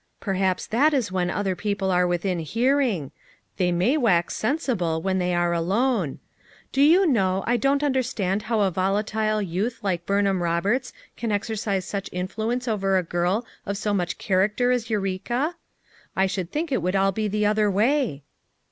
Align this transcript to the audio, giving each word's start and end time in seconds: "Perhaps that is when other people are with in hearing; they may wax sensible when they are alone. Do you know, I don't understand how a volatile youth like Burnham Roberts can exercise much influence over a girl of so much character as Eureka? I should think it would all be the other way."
"Perhaps 0.19 0.65
that 0.65 0.95
is 0.95 1.11
when 1.11 1.29
other 1.29 1.55
people 1.55 1.91
are 1.91 2.07
with 2.07 2.25
in 2.25 2.39
hearing; 2.39 3.11
they 3.57 3.71
may 3.71 3.97
wax 3.97 4.35
sensible 4.35 4.99
when 4.99 5.19
they 5.19 5.31
are 5.35 5.53
alone. 5.53 6.17
Do 6.71 6.81
you 6.81 7.05
know, 7.05 7.43
I 7.45 7.55
don't 7.55 7.83
understand 7.83 8.41
how 8.49 8.61
a 8.61 8.71
volatile 8.71 9.43
youth 9.43 9.77
like 9.83 10.07
Burnham 10.07 10.41
Roberts 10.41 10.91
can 11.15 11.31
exercise 11.31 11.93
much 11.93 12.09
influence 12.11 12.67
over 12.67 12.97
a 12.97 13.03
girl 13.03 13.45
of 13.63 13.77
so 13.77 13.93
much 13.93 14.17
character 14.17 14.71
as 14.71 14.89
Eureka? 14.89 15.53
I 16.15 16.25
should 16.25 16.51
think 16.51 16.71
it 16.71 16.81
would 16.81 16.95
all 16.95 17.11
be 17.11 17.27
the 17.27 17.45
other 17.45 17.69
way." 17.69 18.23